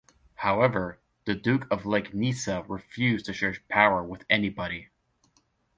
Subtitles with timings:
[0.37, 4.89] However, the Duke of Legnica refused to share the power with anybody.